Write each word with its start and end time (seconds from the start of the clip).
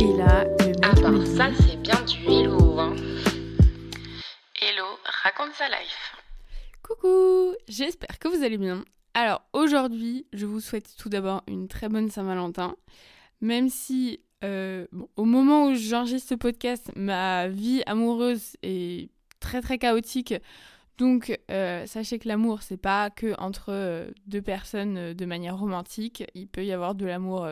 Et 0.00 0.16
là, 0.16 0.44
le 0.44 1.18
mec 1.18 1.26
ça, 1.26 1.50
c'est 1.60 1.76
bien 1.76 2.02
du 2.06 2.24
hello. 2.24 2.78
Hein. 2.78 2.96
Hello, 4.58 4.86
raconte 5.04 5.52
sa 5.52 5.68
life. 5.68 6.16
Coucou, 6.82 7.54
j'espère 7.68 8.18
que 8.18 8.28
vous 8.28 8.42
allez 8.42 8.56
bien. 8.56 8.82
Alors 9.12 9.42
aujourd'hui, 9.52 10.24
je 10.32 10.46
vous 10.46 10.60
souhaite 10.60 10.96
tout 10.96 11.10
d'abord 11.10 11.42
une 11.46 11.68
très 11.68 11.90
bonne 11.90 12.08
Saint-Valentin. 12.08 12.76
Même 13.42 13.68
si 13.68 14.20
euh, 14.42 14.86
bon, 14.90 15.06
au 15.16 15.24
moment 15.26 15.66
où 15.66 15.74
j'enregistre 15.74 16.30
ce 16.30 16.34
podcast, 16.34 16.90
ma 16.96 17.48
vie 17.48 17.82
amoureuse 17.84 18.56
est 18.62 19.10
très 19.38 19.60
très 19.60 19.76
chaotique. 19.76 20.32
Donc 20.96 21.38
euh, 21.50 21.84
sachez 21.86 22.18
que 22.18 22.26
l'amour, 22.26 22.62
c'est 22.62 22.76
pas 22.76 23.10
que 23.10 23.34
entre 23.38 23.66
euh, 23.68 24.10
deux 24.26 24.42
personnes 24.42 24.96
euh, 24.96 25.14
de 25.14 25.26
manière 25.26 25.58
romantique. 25.58 26.24
Il 26.34 26.46
peut 26.46 26.64
y 26.64 26.72
avoir 26.72 26.94
de 26.94 27.04
l'amour, 27.04 27.46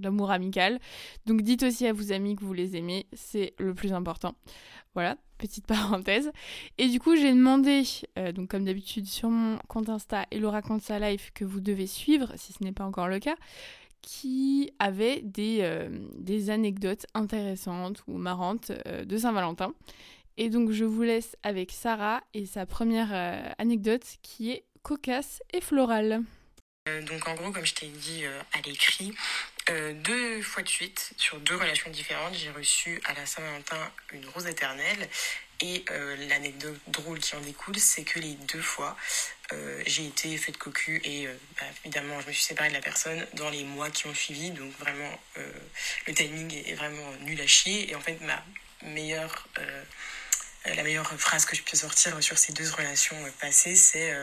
l'amour 0.00 0.30
amical. 0.30 0.78
Donc 1.26 1.42
dites 1.42 1.62
aussi 1.62 1.86
à 1.86 1.92
vos 1.92 2.12
amis 2.12 2.36
que 2.36 2.44
vous 2.44 2.52
les 2.52 2.76
aimez, 2.76 3.06
c'est 3.12 3.54
le 3.58 3.74
plus 3.74 3.92
important. 3.92 4.34
Voilà, 4.94 5.16
petite 5.38 5.66
parenthèse. 5.66 6.30
Et 6.78 6.88
du 6.88 7.00
coup, 7.00 7.16
j'ai 7.16 7.32
demandé, 7.32 7.82
euh, 8.18 8.32
comme 8.48 8.64
d'habitude 8.64 9.06
sur 9.06 9.30
mon 9.30 9.58
compte 9.68 9.88
Insta 9.88 10.26
Hello 10.30 10.50
raconte 10.50 10.82
sa 10.82 10.98
life 10.98 11.30
que 11.34 11.44
vous 11.44 11.60
devez 11.60 11.86
suivre, 11.86 12.32
si 12.36 12.52
ce 12.52 12.62
n'est 12.62 12.72
pas 12.72 12.84
encore 12.84 13.08
le 13.08 13.18
cas, 13.18 13.36
qui 14.02 14.72
avait 14.78 15.20
des, 15.22 15.58
euh, 15.60 16.48
anecdotes 16.48 17.06
intéressantes 17.14 18.02
ou 18.06 18.16
marrantes 18.16 18.72
euh, 18.86 19.04
de 19.04 19.18
Saint-Valentin. 19.18 19.72
Et 20.36 20.48
donc, 20.48 20.70
je 20.70 20.84
vous 20.84 21.02
laisse 21.02 21.36
avec 21.42 21.70
Sarah 21.70 22.22
et 22.32 22.46
sa 22.46 22.64
première 22.64 23.12
anecdote 23.58 24.04
qui 24.22 24.50
est 24.50 24.64
cocasse 24.82 25.42
et 25.52 25.60
florale. 25.60 26.22
Donc 26.86 27.28
en 27.28 27.34
gros, 27.34 27.50
comme 27.50 27.66
je 27.66 27.74
t'ai 27.74 27.88
dit 27.88 28.24
à 28.24 28.60
l'écrit, 28.66 29.12
euh, 29.68 29.92
deux 29.92 30.42
fois 30.42 30.62
de 30.62 30.68
suite, 30.68 31.12
sur 31.16 31.38
deux 31.40 31.56
relations 31.56 31.90
différentes, 31.90 32.34
j'ai 32.34 32.50
reçu 32.50 33.00
à 33.04 33.14
la 33.14 33.26
Saint-Valentin 33.26 33.92
une 34.12 34.26
rose 34.28 34.46
éternelle. 34.46 35.08
Et 35.62 35.84
euh, 35.90 36.16
l'anecdote 36.28 36.80
drôle 36.86 37.18
qui 37.18 37.36
en 37.36 37.40
découle, 37.40 37.78
c'est 37.78 38.02
que 38.02 38.18
les 38.18 38.32
deux 38.32 38.62
fois, 38.62 38.96
euh, 39.52 39.82
j'ai 39.86 40.06
été 40.06 40.34
faite 40.38 40.56
cocu 40.56 41.02
et 41.04 41.26
bah, 41.26 41.66
évidemment, 41.84 42.18
je 42.22 42.28
me 42.28 42.32
suis 42.32 42.44
séparée 42.44 42.70
de 42.70 42.74
la 42.74 42.80
personne 42.80 43.26
dans 43.34 43.50
les 43.50 43.64
mois 43.64 43.90
qui 43.90 44.06
ont 44.06 44.14
suivi. 44.14 44.50
Donc 44.52 44.72
vraiment, 44.78 45.20
le 46.06 46.14
timing 46.14 46.62
est 46.66 46.74
vraiment 46.74 47.12
nul 47.20 47.38
à 47.42 47.46
chier. 47.46 47.90
Et 47.90 47.94
en 47.94 48.00
fait, 48.00 48.18
ma 48.22 48.42
meilleure, 48.82 49.48
la 50.64 50.82
meilleure 50.82 51.12
phrase 51.20 51.44
que 51.44 51.54
je 51.54 51.62
peux 51.62 51.76
sortir 51.76 52.22
sur 52.22 52.38
ces 52.38 52.54
deux 52.54 52.70
relations 52.70 53.16
passées, 53.38 53.76
c'est 53.76 54.16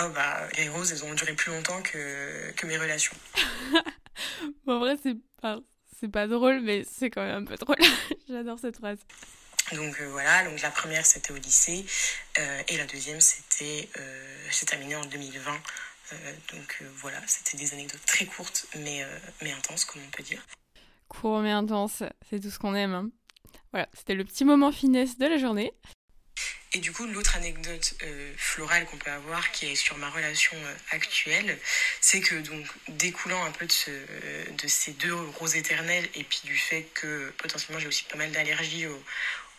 Oh 0.00 0.08
bah, 0.10 0.48
les 0.56 0.68
roses, 0.68 0.92
elles 0.92 1.04
ont 1.04 1.14
duré 1.14 1.34
plus 1.34 1.52
longtemps 1.52 1.82
que, 1.82 2.52
que 2.56 2.66
mes 2.66 2.78
relations. 2.78 3.16
Bon, 4.66 4.76
en 4.76 4.78
vrai, 4.80 4.96
c'est 5.02 5.16
pas, 5.40 5.58
c'est 5.98 6.08
pas 6.08 6.26
drôle, 6.26 6.60
mais 6.60 6.84
c'est 6.84 7.10
quand 7.10 7.22
même 7.24 7.42
un 7.42 7.44
peu 7.44 7.56
drôle. 7.56 7.76
J'adore 8.28 8.58
cette 8.58 8.76
phrase. 8.76 8.98
Donc 9.72 10.00
euh, 10.00 10.08
voilà, 10.10 10.44
donc 10.48 10.62
la 10.62 10.70
première 10.70 11.04
c'était 11.04 11.30
au 11.32 11.36
lycée 11.36 11.84
euh, 12.38 12.62
et 12.68 12.78
la 12.78 12.86
deuxième 12.86 13.20
c'était 13.20 13.86
euh, 13.98 14.50
s'est 14.50 14.64
terminée 14.64 14.96
en 14.96 15.04
2020. 15.04 15.52
Euh, 16.10 16.32
donc 16.54 16.78
euh, 16.80 16.88
voilà, 16.96 17.18
c'était 17.26 17.58
des 17.58 17.74
anecdotes 17.74 18.00
très 18.06 18.24
courtes 18.24 18.66
mais, 18.78 19.02
euh, 19.02 19.18
mais 19.42 19.52
intenses 19.52 19.84
comme 19.84 20.00
on 20.06 20.10
peut 20.10 20.22
dire. 20.22 20.42
Court 21.08 21.40
mais 21.40 21.50
intense, 21.52 22.02
c'est 22.30 22.40
tout 22.40 22.48
ce 22.50 22.58
qu'on 22.58 22.74
aime. 22.74 22.94
hein. 22.94 23.10
Voilà, 23.72 23.88
c'était 23.92 24.14
le 24.14 24.24
petit 24.24 24.46
moment 24.46 24.72
finesse 24.72 25.18
de 25.18 25.26
la 25.26 25.36
journée. 25.36 25.74
Et 26.74 26.80
du 26.80 26.92
coup, 26.92 27.06
l'autre 27.06 27.36
anecdote 27.36 27.94
euh, 28.02 28.32
florale 28.36 28.84
qu'on 28.84 28.98
peut 28.98 29.10
avoir, 29.10 29.50
qui 29.52 29.66
est 29.66 29.74
sur 29.74 29.96
ma 29.96 30.10
relation 30.10 30.56
euh, 30.56 30.74
actuelle, 30.90 31.58
c'est 32.00 32.20
que 32.20 32.34
donc 32.34 32.66
découlant 32.88 33.42
un 33.44 33.50
peu 33.52 33.64
de, 33.66 33.72
ce, 33.72 33.90
de 33.90 34.68
ces 34.68 34.92
deux 34.92 35.14
roses 35.14 35.56
éternelles 35.56 36.06
et 36.14 36.24
puis 36.24 36.40
du 36.44 36.56
fait 36.56 36.86
que 36.92 37.32
potentiellement 37.38 37.80
j'ai 37.80 37.88
aussi 37.88 38.04
pas 38.04 38.18
mal 38.18 38.30
d'allergies 38.32 38.86
aux, 38.86 39.02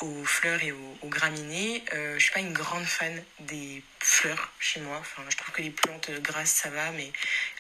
aux 0.01 0.23
fleurs 0.23 0.63
et 0.63 0.71
aux, 0.71 0.97
aux 1.01 1.09
graminées, 1.09 1.83
euh, 1.93 2.13
je 2.17 2.23
suis 2.23 2.31
pas 2.31 2.39
une 2.39 2.53
grande 2.53 2.85
fan 2.85 3.23
des 3.39 3.83
fleurs 3.99 4.51
chez 4.59 4.79
moi. 4.79 4.97
Enfin, 4.99 5.23
je 5.29 5.35
trouve 5.35 5.53
que 5.53 5.61
les 5.61 5.71
plantes 5.71 6.11
grasses 6.21 6.51
ça 6.51 6.69
va, 6.69 6.91
mais 6.91 7.11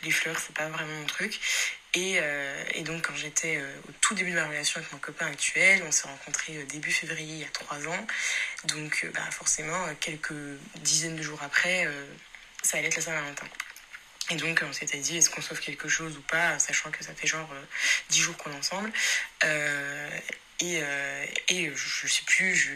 les 0.03 0.11
fleurs 0.11 0.39
c'est 0.39 0.55
pas 0.55 0.69
vraiment 0.69 0.93
mon 0.93 1.05
truc. 1.05 1.39
Et, 1.95 2.19
euh, 2.19 2.63
et 2.75 2.83
donc 2.83 3.07
quand 3.07 3.15
j'étais 3.15 3.57
euh, 3.57 3.81
au 3.87 3.91
tout 3.99 4.13
début 4.13 4.29
de 4.29 4.35
ma 4.35 4.47
relation 4.47 4.79
avec 4.79 4.91
mon 4.91 4.99
copain 4.99 5.25
actuel, 5.25 5.81
on 5.87 5.91
s'est 5.91 6.07
rencontrés 6.07 6.57
euh, 6.57 6.65
début 6.65 6.91
février 6.91 7.33
il 7.33 7.39
y 7.39 7.45
a 7.45 7.49
trois 7.49 7.87
ans. 7.87 8.07
Donc 8.65 9.07
bah, 9.13 9.27
forcément, 9.31 9.87
quelques 9.99 10.33
dizaines 10.81 11.15
de 11.15 11.23
jours 11.23 11.41
après, 11.41 11.87
ça 12.61 12.77
allait 12.77 12.87
être 12.87 12.97
la 12.97 13.01
Saint-Valentin. 13.01 13.47
Et 14.29 14.35
donc 14.35 14.63
on 14.67 14.73
s'était 14.73 14.99
dit, 14.99 15.17
est-ce 15.17 15.29
qu'on 15.29 15.41
sauve 15.41 15.59
quelque 15.59 15.89
chose 15.89 16.15
ou 16.17 16.21
pas, 16.21 16.59
sachant 16.59 16.91
que 16.91 17.03
ça 17.03 17.15
fait 17.15 17.25
genre 17.25 17.49
10 18.09 18.19
jours 18.19 18.37
qu'on 18.37 18.51
est 18.51 18.55
ensemble. 18.55 18.91
Et, 20.59 20.81
et 21.47 21.71
je, 21.73 22.07
je 22.07 22.07
sais 22.07 22.23
plus, 22.27 22.55
je, 22.55 22.71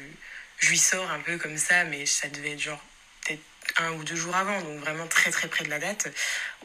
je 0.57 0.69
lui 0.69 0.77
sors 0.77 1.11
un 1.11 1.19
peu 1.19 1.37
comme 1.37 1.57
ça, 1.57 1.83
mais 1.83 2.05
ça 2.05 2.29
devait 2.29 2.53
être 2.53 2.61
genre 2.61 2.83
peut-être 3.25 3.43
un 3.77 3.91
ou 3.91 4.03
deux 4.03 4.15
jours 4.15 4.35
avant, 4.35 4.59
donc 4.61 4.79
vraiment 4.79 5.07
très 5.07 5.29
très 5.29 5.47
près 5.47 5.65
de 5.65 5.69
la 5.69 5.79
date. 5.79 6.07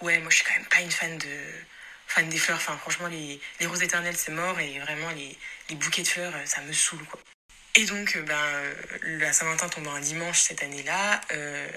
Ouais, 0.01 0.19
moi 0.21 0.31
je 0.31 0.37
suis 0.37 0.45
quand 0.45 0.55
même 0.55 0.69
pas 0.69 0.81
une 0.81 0.91
fan 0.91 1.19
de 1.19 1.27
fan 2.09 2.29
des 2.29 2.39
fleurs. 2.39 2.57
Enfin, 2.57 2.77
franchement, 2.77 3.07
les, 3.07 3.41
les 3.61 3.67
roses 3.67 3.83
éternelles, 3.83 4.17
c'est 4.17 4.33
mort. 4.33 4.59
Et 4.59 4.79
vraiment, 4.81 5.11
les, 5.11 5.39
les 5.69 5.77
bouquets 5.77 6.03
de 6.03 6.09
fleurs, 6.09 6.35
ça 6.45 6.61
me 6.63 6.73
saoule, 6.73 7.05
quoi. 7.05 7.21
Et 7.75 7.85
donc, 7.85 8.17
euh, 8.17 8.23
ben, 8.23 8.35
euh, 8.35 8.75
la 9.21 9.33
Saint-Valentin 9.33 9.69
tombant 9.69 9.95
un 9.95 10.01
dimanche 10.01 10.41
cette 10.41 10.65
année-là, 10.65 11.21
euh, 11.31 11.69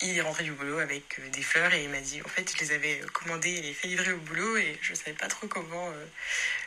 il 0.00 0.18
est 0.18 0.20
rentré 0.20 0.42
du 0.42 0.50
boulot 0.50 0.80
avec 0.80 1.20
des 1.30 1.42
fleurs 1.42 1.72
et 1.72 1.84
il 1.84 1.88
m'a 1.88 2.00
dit, 2.00 2.20
en 2.20 2.28
fait, 2.28 2.50
je 2.52 2.58
les 2.64 2.72
avais 2.72 3.00
commandées 3.12 3.50
et 3.52 3.60
les 3.60 3.72
fait 3.72 3.86
livrer 3.86 4.12
au 4.12 4.18
boulot 4.18 4.56
et 4.56 4.76
je 4.82 4.92
savais 4.94 5.12
pas 5.12 5.28
trop 5.28 5.46
comment, 5.46 5.92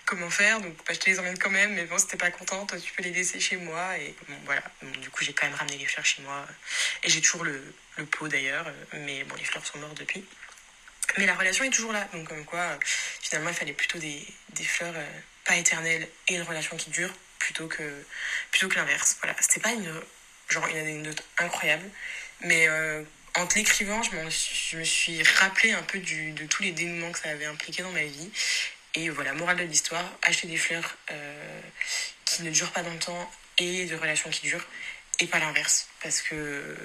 comment 0.06 0.30
faire. 0.30 0.62
Donc, 0.62 0.78
bah, 0.88 0.94
je 0.94 1.00
te 1.00 1.10
les 1.10 1.20
emmène 1.20 1.38
quand 1.38 1.50
même, 1.50 1.74
mais 1.74 1.84
bon, 1.86 1.98
t'es 1.98 2.16
pas 2.16 2.32
contente, 2.32 2.74
tu 2.82 2.94
peux 2.94 3.04
les 3.04 3.12
laisser 3.12 3.40
chez 3.42 3.58
moi. 3.58 3.98
Et 3.98 4.16
voilà. 4.46 4.64
Du 5.02 5.10
coup, 5.10 5.26
j'ai 5.26 5.34
quand 5.34 5.46
même 5.46 5.58
ramené 5.58 5.78
les 5.78 5.86
fleurs 5.86 6.06
chez 6.06 6.22
moi. 6.22 6.48
Et 7.04 7.10
j'ai 7.10 7.22
toujours 7.22 7.44
le, 7.44 7.62
le 7.98 8.06
pot 8.06 8.30
d'ailleurs, 8.30 8.72
mais 8.94 9.26
bon, 9.26 9.36
les 9.36 9.44
fleurs 9.44 9.66
sont 9.66 9.78
mortes 9.80 9.98
depuis. 9.98 10.24
Mais 11.18 11.26
la 11.26 11.36
relation 11.36 11.64
est 11.64 11.70
toujours 11.70 11.92
là. 11.92 12.08
Donc, 12.14 12.28
comme 12.28 12.46
quoi, 12.46 12.60
euh, 12.60 12.78
finalement, 13.22 13.50
il 13.50 13.56
fallait 13.56 13.74
plutôt 13.74 13.98
des, 13.98 14.26
des 14.50 14.64
fleurs 14.64 14.94
euh, 14.96 15.20
pas 15.46 15.56
éternelles 15.56 16.08
et 16.28 16.36
une 16.36 16.44
relation 16.44 16.78
qui 16.78 16.90
dure 16.90 17.14
plutôt 17.40 17.68
que, 17.68 18.06
plutôt 18.52 18.68
que 18.68 18.76
l'inverse. 18.76 19.18
Voilà. 19.22 19.36
C'était 19.40 19.60
pas 19.60 19.72
une, 19.72 19.92
genre 20.50 20.68
une 20.68 20.78
anecdote 20.78 21.24
incroyable, 21.38 21.90
mais 22.42 22.68
euh, 22.68 23.04
en 23.36 23.48
te 23.48 23.56
l'écrivant, 23.56 24.02
je, 24.04 24.12
je 24.72 24.78
me 24.78 24.84
suis 24.84 25.24
rappelé 25.24 25.72
un 25.72 25.84
peu 25.84 26.00
du, 26.00 26.32
de 26.32 26.46
tous 26.46 26.64
les 26.64 26.72
dénouements 26.72 27.12
que 27.12 27.20
ça 27.20 27.30
avait 27.30 27.46
impliqué 27.46 27.82
dans 27.82 27.92
ma 27.92 28.04
vie. 28.04 28.32
Et 28.96 29.10
voilà, 29.10 29.34
morale 29.34 29.58
de 29.58 29.64
l'histoire, 29.64 30.04
acheter 30.24 30.48
des 30.48 30.58
fleurs 30.58 30.98
qui 32.26 32.42
ne 32.42 32.50
durent 32.50 32.72
pas 32.72 32.82
longtemps 32.82 33.32
et 33.60 33.86
de 33.86 33.96
relations 33.96 34.32
qui 34.32 34.48
durent, 34.48 34.66
et 35.20 35.28
pas 35.28 35.38
l'inverse. 35.38 35.88
Parce 36.02 36.22
que 36.22 36.76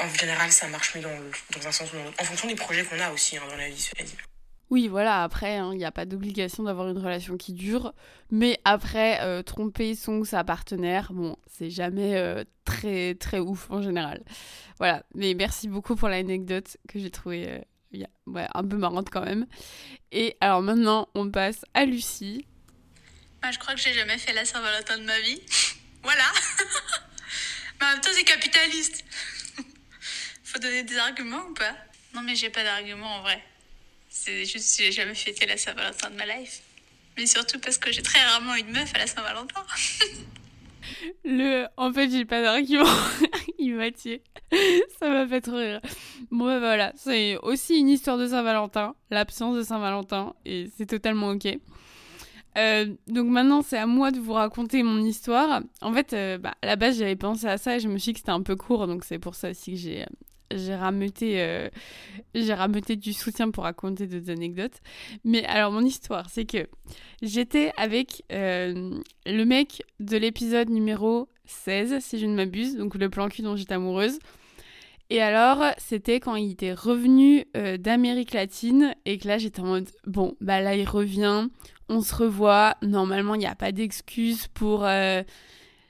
en 0.00 0.08
général, 0.14 0.50
ça 0.52 0.68
marche 0.68 0.94
mieux 0.94 1.02
dans, 1.02 1.10
le- 1.18 1.30
dans 1.60 1.66
un 1.66 1.72
sens 1.72 1.92
ou 1.92 1.96
dans 1.96 2.04
l'autre. 2.04 2.16
En 2.20 2.24
fonction 2.24 2.48
des 2.48 2.54
projets 2.54 2.84
qu'on 2.84 2.98
a 3.00 3.10
aussi 3.12 3.36
hein, 3.36 3.42
dans 3.48 3.56
la 3.56 3.68
vie, 3.68 3.80
cela 3.80 4.04
dit. 4.04 4.14
Oui, 4.70 4.88
voilà, 4.88 5.22
après, 5.22 5.56
il 5.58 5.76
n'y 5.76 5.84
a 5.84 5.92
pas 5.92 6.06
d'obligation 6.06 6.62
d'avoir 6.62 6.88
une 6.88 6.96
relation 6.96 7.36
qui 7.36 7.52
dure, 7.52 7.92
mais 8.30 8.58
après, 8.64 9.20
euh, 9.20 9.42
tromper 9.42 9.94
son 9.94 10.14
ou 10.14 10.24
sa 10.24 10.44
partenaire, 10.44 11.12
bon, 11.12 11.36
c'est 11.46 11.68
jamais 11.68 12.16
euh, 12.16 12.42
très, 12.64 13.14
très 13.16 13.38
ouf 13.38 13.70
en 13.70 13.82
général. 13.82 14.22
Voilà, 14.78 15.02
mais 15.14 15.34
merci 15.34 15.68
beaucoup 15.68 15.94
pour 15.94 16.08
l'anecdote 16.08 16.78
que 16.88 16.98
j'ai 16.98 17.10
trouvée 17.10 17.50
euh, 17.50 17.58
yeah, 17.92 18.08
ouais, 18.26 18.46
un 18.54 18.64
peu 18.64 18.78
marrante 18.78 19.10
quand 19.10 19.24
même. 19.26 19.46
Et 20.10 20.38
alors 20.40 20.62
maintenant, 20.62 21.06
on 21.14 21.30
passe 21.30 21.66
à 21.74 21.84
Lucie. 21.84 22.46
Bah, 23.42 23.50
je 23.52 23.58
crois 23.58 23.74
que 23.74 23.80
j'ai 23.80 23.92
jamais 23.92 24.16
fait 24.16 24.32
la 24.32 24.46
Saint-Valentin 24.46 24.96
de 24.96 25.04
ma 25.04 25.20
vie. 25.20 25.42
voilà. 26.02 26.24
mais 27.78 27.86
en 27.86 27.90
même 27.92 28.00
temps, 28.00 28.10
c'est 28.14 28.24
capitaliste. 28.24 29.04
Faut 30.52 30.58
donner 30.58 30.82
des 30.82 30.98
arguments 30.98 31.46
ou 31.48 31.54
pas? 31.54 31.74
Non, 32.14 32.20
mais 32.20 32.36
j'ai 32.36 32.50
pas 32.50 32.62
d'arguments 32.62 33.16
en 33.16 33.22
vrai. 33.22 33.42
C'est 34.10 34.44
juste 34.44 34.76
que 34.76 34.84
j'ai 34.84 34.92
jamais 34.92 35.14
fêté 35.14 35.46
la 35.46 35.56
Saint-Valentin 35.56 36.10
de 36.10 36.16
ma 36.16 36.26
life. 36.26 36.60
Mais 37.16 37.24
surtout 37.24 37.58
parce 37.58 37.78
que 37.78 37.90
j'ai 37.90 38.02
très 38.02 38.22
rarement 38.22 38.54
eu 38.56 38.62
de 38.62 38.70
meuf 38.70 38.94
à 38.94 38.98
la 38.98 39.06
Saint-Valentin. 39.06 39.64
Le... 41.24 41.66
En 41.78 41.90
fait, 41.90 42.10
j'ai 42.10 42.26
pas 42.26 42.42
d'argument. 42.42 42.84
Il 43.58 43.76
m'a 43.76 43.90
tué. 43.92 44.22
Ça 45.00 45.08
m'a 45.08 45.26
fait 45.26 45.40
trop 45.40 45.56
rire. 45.56 45.80
Bon, 46.30 46.44
bah 46.44 46.58
voilà, 46.58 46.92
c'est 46.96 47.38
aussi 47.38 47.78
une 47.78 47.88
histoire 47.88 48.18
de 48.18 48.26
Saint-Valentin, 48.26 48.94
l'absence 49.10 49.56
de 49.56 49.62
Saint-Valentin, 49.62 50.34
et 50.44 50.68
c'est 50.76 50.84
totalement 50.84 51.30
ok. 51.30 51.48
Euh, 52.58 52.94
donc 53.06 53.28
maintenant, 53.28 53.62
c'est 53.62 53.78
à 53.78 53.86
moi 53.86 54.10
de 54.10 54.20
vous 54.20 54.34
raconter 54.34 54.82
mon 54.82 55.02
histoire. 55.02 55.62
En 55.80 55.94
fait, 55.94 56.12
euh, 56.12 56.36
bah, 56.36 56.52
à 56.60 56.66
la 56.66 56.76
base, 56.76 56.98
j'avais 56.98 57.16
pensé 57.16 57.46
à 57.46 57.56
ça 57.56 57.76
et 57.76 57.80
je 57.80 57.88
me 57.88 57.96
suis 57.96 58.10
dit 58.10 58.14
que 58.14 58.18
c'était 58.18 58.32
un 58.32 58.42
peu 58.42 58.56
court, 58.56 58.86
donc 58.86 59.04
c'est 59.04 59.18
pour 59.18 59.34
ça 59.34 59.48
aussi 59.48 59.72
que 59.72 59.78
j'ai 59.78 60.04
j'ai 60.56 60.74
rameuté, 60.74 61.40
euh, 61.42 61.68
rameuté 62.50 62.96
du 62.96 63.12
soutien 63.12 63.50
pour 63.50 63.64
raconter 63.64 64.06
deux 64.06 64.30
anecdotes. 64.30 64.80
Mais 65.24 65.44
alors, 65.46 65.72
mon 65.72 65.84
histoire, 65.84 66.28
c'est 66.30 66.44
que 66.44 66.68
j'étais 67.22 67.72
avec 67.76 68.22
euh, 68.32 68.98
le 69.26 69.44
mec 69.44 69.82
de 70.00 70.16
l'épisode 70.16 70.70
numéro 70.70 71.28
16, 71.46 71.98
si 72.00 72.18
je 72.18 72.26
ne 72.26 72.34
m'abuse, 72.34 72.76
donc 72.76 72.94
le 72.94 73.10
plan 73.10 73.28
cul 73.28 73.42
dont 73.42 73.56
j'étais 73.56 73.74
amoureuse. 73.74 74.18
Et 75.10 75.20
alors, 75.20 75.62
c'était 75.76 76.20
quand 76.20 76.36
il 76.36 76.52
était 76.52 76.72
revenu 76.72 77.44
euh, 77.56 77.76
d'Amérique 77.76 78.32
latine 78.32 78.94
et 79.04 79.18
que 79.18 79.28
là, 79.28 79.36
j'étais 79.36 79.60
en 79.60 79.66
mode, 79.66 79.88
bon, 80.06 80.36
bah 80.40 80.60
là, 80.60 80.74
il 80.74 80.88
revient, 80.88 81.48
on 81.88 82.00
se 82.00 82.14
revoit. 82.14 82.76
Normalement, 82.82 83.34
il 83.34 83.38
n'y 83.38 83.46
a 83.46 83.54
pas 83.54 83.72
d'excuse 83.72 84.46
pour... 84.48 84.86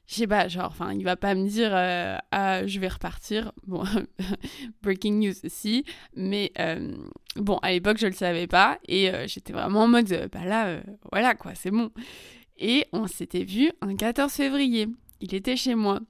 Euh, 0.03 0.09
je 0.09 0.15
sais 0.15 0.27
pas, 0.27 0.49
genre, 0.49 0.67
enfin, 0.67 0.93
il 0.93 1.05
va 1.05 1.17
pas 1.17 1.35
me 1.35 1.47
dire, 1.49 1.71
euh, 1.73 2.17
ah, 2.31 2.67
je 2.67 2.81
vais 2.81 2.89
repartir. 2.89 3.53
Bon, 3.67 3.85
breaking 4.83 5.21
news 5.21 5.35
aussi. 5.45 5.85
Mais 6.17 6.53
bon, 7.37 7.59
à 7.59 7.73
l'époque, 7.73 7.99
je 7.99 8.07
le 8.07 8.13
savais 8.13 8.47
pas. 8.47 8.79
Et 8.89 9.11
j'étais 9.27 9.53
vraiment 9.53 9.83
en 9.83 9.89
mode, 9.89 10.29
bah 10.33 10.45
là, 10.45 10.81
voilà, 11.11 11.35
quoi, 11.35 11.55
c'est 11.55 11.71
bon. 11.71 11.91
Et 12.59 12.87
on 12.93 13.07
s'était 13.07 13.45
vu 13.45 13.71
un 13.81 13.97
14 13.97 14.33
février. 14.33 14.89
Il 15.21 15.35
était 15.35 15.57
chez 15.57 15.75
moi. 15.75 16.01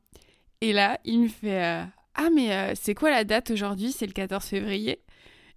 Et 0.61 0.73
là, 0.73 0.99
il 1.05 1.21
me 1.21 1.29
fait 1.29 1.87
ah, 2.15 2.29
mais 2.35 2.53
euh, 2.53 2.73
c'est 2.75 2.95
quoi 2.95 3.11
la 3.11 3.25
date 3.25 3.51
aujourd'hui? 3.51 3.93
C'est 3.93 4.07
le 4.07 4.13
14 4.13 4.45
février 4.45 5.01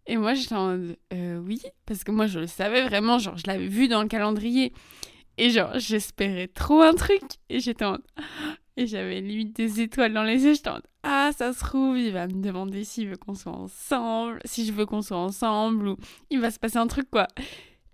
Et 0.07 0.17
moi, 0.17 0.33
j'étais 0.33 0.55
en 0.55 0.77
euh, 1.13 1.37
oui, 1.39 1.61
parce 1.85 2.03
que 2.03 2.11
moi, 2.11 2.27
je 2.27 2.39
le 2.39 2.47
savais 2.47 2.83
vraiment, 2.83 3.19
genre, 3.19 3.37
je 3.37 3.43
l'avais 3.47 3.67
vu 3.67 3.87
dans 3.87 4.01
le 4.01 4.07
calendrier. 4.07 4.73
Et 5.37 5.49
genre, 5.49 5.71
j'espérais 5.75 6.47
trop 6.47 6.81
un 6.81 6.93
truc. 6.93 7.21
Et 7.49 7.59
j'étais 7.59 7.85
en. 7.85 7.97
Et 8.77 8.87
j'avais 8.87 9.21
limite 9.21 9.55
des 9.55 9.79
étoiles 9.79 10.13
dans 10.13 10.23
les 10.23 10.43
yeux. 10.43 10.53
J'étais 10.53 10.69
en 10.69 10.81
Ah, 11.03 11.31
ça 11.37 11.53
se 11.53 11.59
trouve, 11.59 11.97
il 11.97 12.11
va 12.11 12.27
me 12.27 12.41
demander 12.41 12.83
s'il 12.83 13.07
veut 13.07 13.15
qu'on 13.15 13.33
soit 13.33 13.53
ensemble, 13.53 14.41
si 14.43 14.65
je 14.65 14.73
veux 14.73 14.85
qu'on 14.85 15.01
soit 15.01 15.15
ensemble, 15.17 15.87
ou 15.87 15.97
il 16.29 16.41
va 16.41 16.51
se 16.51 16.59
passer 16.59 16.77
un 16.77 16.87
truc, 16.87 17.09
quoi. 17.09 17.27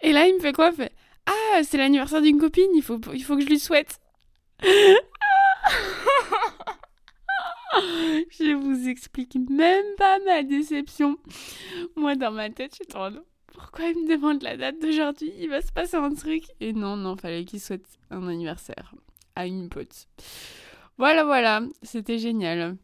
Et 0.01 0.11
là, 0.11 0.27
il 0.27 0.33
me 0.35 0.39
fait 0.39 0.53
quoi? 0.53 0.69
Il 0.71 0.75
fait 0.77 0.91
Ah, 1.27 1.61
c'est 1.63 1.77
l'anniversaire 1.77 2.21
d'une 2.23 2.39
copine, 2.39 2.71
il 2.73 2.81
faut, 2.81 2.99
il 3.13 3.23
faut 3.23 3.35
que 3.35 3.43
je 3.43 3.47
lui 3.47 3.59
souhaite. 3.59 3.99
je 7.73 8.53
vous 8.55 8.87
explique 8.87 9.35
même 9.49 9.85
pas 9.97 10.17
ma 10.25 10.41
déception. 10.43 11.17
Moi, 11.95 12.15
dans 12.15 12.31
ma 12.31 12.49
tête, 12.49 12.71
je 12.71 12.83
suis 12.89 12.97
en 12.97 13.11
pourquoi 13.61 13.89
il 13.89 14.03
me 14.03 14.09
demande 14.09 14.41
la 14.41 14.57
date 14.57 14.81
d'aujourd'hui? 14.81 15.31
Il 15.37 15.49
va 15.49 15.61
se 15.61 15.71
passer 15.71 15.95
un 15.95 16.13
truc. 16.13 16.45
Et 16.59 16.73
non, 16.73 16.97
non, 16.97 17.15
fallait 17.15 17.45
qu'il 17.45 17.61
souhaite 17.61 17.85
un 18.09 18.27
anniversaire 18.27 18.95
à 19.35 19.45
une 19.45 19.69
pote. 19.69 20.07
Voilà, 20.97 21.23
voilà, 21.23 21.61
c'était 21.83 22.17
génial. 22.17 22.75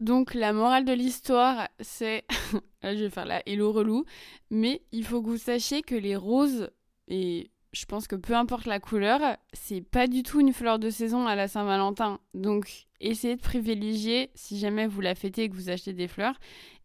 Donc 0.00 0.32
la 0.32 0.54
morale 0.54 0.86
de 0.86 0.92
l'histoire, 0.92 1.68
c'est... 1.80 2.24
Là, 2.82 2.94
je 2.94 3.04
vais 3.04 3.10
faire 3.10 3.26
la 3.26 3.42
hello 3.46 3.70
relou. 3.72 4.04
Mais 4.50 4.82
il 4.92 5.04
faut 5.04 5.20
que 5.20 5.28
vous 5.28 5.38
sachiez 5.38 5.82
que 5.82 5.94
les 5.94 6.16
roses, 6.16 6.70
et 7.08 7.50
je 7.72 7.84
pense 7.84 8.06
que 8.06 8.16
peu 8.16 8.34
importe 8.34 8.66
la 8.66 8.80
couleur, 8.80 9.20
c'est 9.52 9.80
pas 9.80 10.06
du 10.06 10.22
tout 10.22 10.40
une 10.40 10.52
fleur 10.52 10.78
de 10.78 10.90
saison 10.90 11.26
à 11.26 11.34
la 11.34 11.48
Saint-Valentin. 11.48 12.20
Donc, 12.34 12.86
essayez 13.00 13.36
de 13.36 13.40
privilégier, 13.40 14.30
si 14.34 14.58
jamais 14.58 14.86
vous 14.86 15.00
la 15.00 15.14
fêtez 15.14 15.44
et 15.44 15.48
que 15.48 15.54
vous 15.54 15.70
achetez 15.70 15.92
des 15.92 16.08
fleurs, 16.08 16.38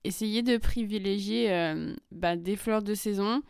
essayez 0.03 0.41
de 0.41 0.57
privilégier 0.57 1.51
euh, 1.51 1.95
bah, 2.11 2.35
des 2.35 2.55
fleurs 2.55 2.83
de 2.83 2.93
saison. 2.93 3.41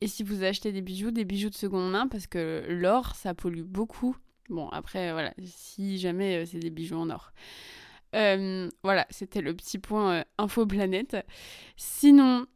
Et 0.00 0.08
si 0.08 0.22
vous 0.22 0.44
achetez 0.44 0.72
des 0.72 0.82
bijoux, 0.82 1.10
des 1.10 1.24
bijoux 1.24 1.50
de 1.50 1.54
seconde 1.54 1.90
main, 1.90 2.06
parce 2.08 2.26
que 2.26 2.64
l'or, 2.68 3.14
ça 3.14 3.34
pollue 3.34 3.62
beaucoup. 3.62 4.16
Bon, 4.48 4.68
après, 4.68 5.12
voilà, 5.12 5.34
si 5.44 5.98
jamais 5.98 6.42
euh, 6.42 6.46
c'est 6.46 6.58
des 6.58 6.70
bijoux 6.70 6.96
en 6.96 7.10
or. 7.10 7.32
Euh, 8.14 8.68
voilà, 8.82 9.06
c'était 9.10 9.42
le 9.42 9.54
petit 9.54 9.78
point 9.78 10.24
info 10.38 10.64
planète. 10.66 11.16
Sinon, 11.76 12.46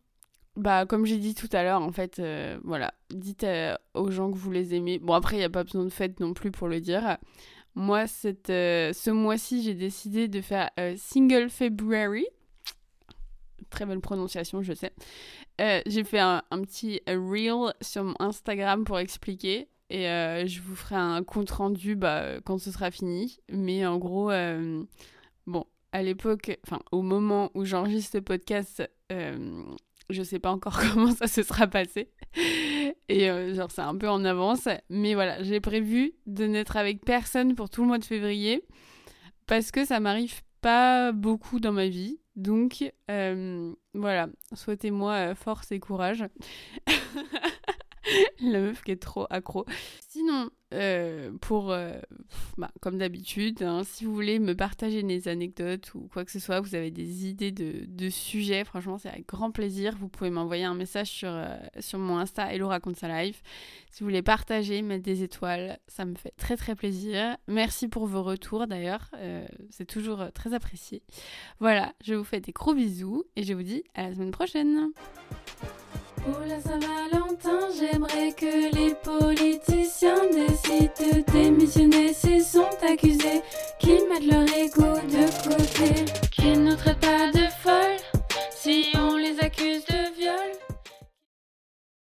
bah, 0.60 0.84
comme 0.84 1.06
j'ai 1.06 1.16
dit 1.16 1.34
tout 1.34 1.48
à 1.52 1.62
l'heure, 1.62 1.80
en 1.80 1.90
fait, 1.90 2.18
euh, 2.18 2.58
voilà, 2.64 2.92
dites 3.08 3.44
euh, 3.44 3.74
aux 3.94 4.10
gens 4.10 4.30
que 4.30 4.36
vous 4.36 4.50
les 4.50 4.74
aimez. 4.74 4.98
Bon, 4.98 5.14
après, 5.14 5.36
il 5.36 5.38
n'y 5.38 5.44
a 5.44 5.50
pas 5.50 5.64
besoin 5.64 5.84
de 5.84 5.90
fête 5.90 6.20
non 6.20 6.34
plus 6.34 6.50
pour 6.50 6.68
le 6.68 6.80
dire. 6.80 7.16
Moi, 7.74 8.06
cette, 8.06 8.50
euh, 8.50 8.92
ce 8.92 9.10
mois-ci, 9.10 9.62
j'ai 9.62 9.74
décidé 9.74 10.28
de 10.28 10.40
faire 10.42 10.70
Single 10.96 11.48
February. 11.48 12.26
Très 13.70 13.86
belle 13.86 14.00
prononciation, 14.00 14.62
je 14.62 14.74
sais. 14.74 14.92
j'ai 15.58 16.04
fait 16.04 16.18
un, 16.18 16.42
petit 16.50 17.00
reel 17.06 17.72
sur 17.80 18.04
mon 18.04 18.14
Instagram 18.18 18.84
pour 18.84 18.98
expliquer. 18.98 19.68
Et 19.88 20.04
je 20.46 20.60
vous 20.60 20.76
ferai 20.76 20.96
un 20.96 21.24
compte 21.24 21.50
rendu 21.50 21.96
bah, 21.96 22.40
quand 22.44 22.58
ce 22.58 22.70
sera 22.70 22.90
fini. 22.90 23.38
Mais 23.50 23.86
en 23.86 23.96
gros, 23.96 24.30
bon, 25.46 25.64
à 25.92 26.02
l'époque, 26.02 26.58
enfin, 26.66 26.80
au 26.92 27.00
moment 27.02 27.50
où 27.54 27.64
j'enregistre 27.64 28.12
ce 28.12 28.18
podcast, 28.18 28.82
je 30.12 30.22
sais 30.22 30.38
pas 30.38 30.50
encore 30.50 30.78
comment 30.92 31.14
ça 31.14 31.26
se 31.26 31.42
sera 31.42 31.66
passé. 31.66 32.10
Et 33.08 33.30
euh, 33.30 33.54
genre, 33.54 33.70
c'est 33.70 33.80
un 33.82 33.96
peu 33.96 34.08
en 34.08 34.24
avance. 34.24 34.68
Mais 34.88 35.14
voilà, 35.14 35.42
j'ai 35.42 35.60
prévu 35.60 36.12
de 36.26 36.46
n'être 36.46 36.76
avec 36.76 37.04
personne 37.04 37.54
pour 37.54 37.70
tout 37.70 37.82
le 37.82 37.88
mois 37.88 37.98
de 37.98 38.04
février. 38.04 38.64
Parce 39.46 39.72
que 39.72 39.84
ça 39.84 39.98
m'arrive 40.00 40.42
pas 40.60 41.12
beaucoup 41.12 41.60
dans 41.60 41.72
ma 41.72 41.88
vie. 41.88 42.20
Donc, 42.36 42.84
euh, 43.10 43.72
voilà, 43.94 44.28
souhaitez-moi 44.54 45.12
euh, 45.12 45.34
force 45.34 45.72
et 45.72 45.80
courage. 45.80 46.24
La 48.41 48.61
meuf 48.61 48.82
qui 48.82 48.93
est 48.93 49.02
trop 49.02 49.26
accro. 49.31 49.64
Sinon, 50.08 50.50
euh, 50.73 51.32
pour, 51.41 51.73
euh, 51.73 51.99
bah, 52.56 52.70
comme 52.81 52.99
d'habitude, 52.99 53.62
hein, 53.62 53.82
si 53.85 54.05
vous 54.05 54.14
voulez 54.14 54.38
me 54.38 54.55
partager 54.55 55.02
des 55.02 55.29
anecdotes 55.29 55.94
ou 55.94 56.08
quoi 56.12 56.25
que 56.25 56.31
ce 56.31 56.38
soit, 56.38 56.61
vous 56.61 56.75
avez 56.75 56.91
des 56.91 57.26
idées 57.26 57.50
de, 57.50 57.85
de 57.87 58.08
sujets, 58.08 58.64
franchement, 58.64 58.97
c'est 58.99 59.08
avec 59.08 59.26
grand 59.26 59.50
plaisir. 59.50 59.97
Vous 59.99 60.08
pouvez 60.08 60.31
m'envoyer 60.31 60.64
un 60.64 60.75
message 60.75 61.08
sur, 61.08 61.31
euh, 61.31 61.56
sur 61.81 61.99
mon 61.99 62.19
Insta, 62.19 62.52
Hello 62.52 62.69
raconte 62.69 62.97
sa 62.97 63.23
life. 63.23 63.43
Si 63.91 64.00
vous 64.00 64.06
voulez 64.06 64.23
partager, 64.23 64.82
mettre 64.82 65.03
des 65.03 65.23
étoiles, 65.23 65.79
ça 65.88 66.05
me 66.05 66.14
fait 66.14 66.32
très 66.37 66.56
très 66.56 66.76
plaisir. 66.76 67.37
Merci 67.49 67.88
pour 67.88 68.06
vos 68.06 68.23
retours 68.23 68.69
d'ailleurs, 68.69 69.11
c'est 69.70 69.85
toujours 69.85 70.31
très 70.32 70.55
apprécié. 70.55 71.03
Voilà, 71.58 71.93
je 72.05 72.14
vous 72.14 72.23
fais 72.23 72.41
des 72.41 72.53
gros 72.53 72.73
bisous 72.73 73.25
et 73.35 73.43
je 73.43 73.53
vous 73.53 73.64
dis 73.64 73.82
à 73.94 74.08
la 74.08 74.14
semaine 74.14 74.31
prochaine. 74.31 74.93
Saint-Valentin, 76.61 77.08
j'aimerais 77.11 77.19
eu 81.16 81.22
temi-te 81.24 81.86
nesses 81.86 82.50